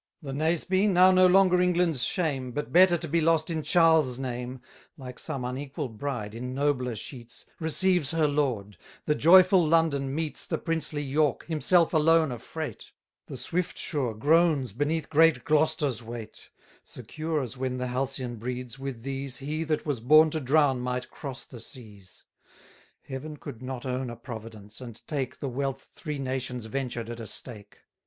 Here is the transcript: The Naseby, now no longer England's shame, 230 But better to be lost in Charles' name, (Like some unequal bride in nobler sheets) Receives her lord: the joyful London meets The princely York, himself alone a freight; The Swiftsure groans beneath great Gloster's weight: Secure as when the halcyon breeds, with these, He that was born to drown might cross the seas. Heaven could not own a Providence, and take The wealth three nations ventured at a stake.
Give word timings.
The 0.23 0.33
Naseby, 0.33 0.87
now 0.87 1.11
no 1.11 1.27
longer 1.27 1.61
England's 1.61 2.01
shame, 2.01 2.51
230 2.53 2.53
But 2.55 2.73
better 2.73 2.97
to 2.97 3.07
be 3.07 3.21
lost 3.21 3.51
in 3.51 3.61
Charles' 3.61 4.17
name, 4.17 4.59
(Like 4.97 5.19
some 5.19 5.45
unequal 5.45 5.89
bride 5.89 6.33
in 6.33 6.55
nobler 6.55 6.95
sheets) 6.95 7.45
Receives 7.59 8.09
her 8.09 8.27
lord: 8.27 8.77
the 9.05 9.13
joyful 9.13 9.63
London 9.63 10.11
meets 10.15 10.47
The 10.47 10.57
princely 10.57 11.03
York, 11.03 11.45
himself 11.45 11.93
alone 11.93 12.31
a 12.31 12.39
freight; 12.39 12.85
The 13.27 13.37
Swiftsure 13.37 14.15
groans 14.15 14.73
beneath 14.73 15.07
great 15.07 15.43
Gloster's 15.45 16.01
weight: 16.01 16.49
Secure 16.83 17.43
as 17.43 17.55
when 17.55 17.77
the 17.77 17.85
halcyon 17.89 18.37
breeds, 18.37 18.79
with 18.79 19.03
these, 19.03 19.37
He 19.37 19.63
that 19.65 19.85
was 19.85 19.99
born 19.99 20.31
to 20.31 20.39
drown 20.39 20.79
might 20.79 21.11
cross 21.11 21.45
the 21.45 21.59
seas. 21.59 22.23
Heaven 23.03 23.37
could 23.37 23.61
not 23.61 23.85
own 23.85 24.09
a 24.09 24.15
Providence, 24.15 24.81
and 24.81 24.99
take 25.07 25.37
The 25.37 25.47
wealth 25.49 25.91
three 25.93 26.17
nations 26.17 26.65
ventured 26.65 27.11
at 27.11 27.19
a 27.19 27.27
stake. 27.27 27.81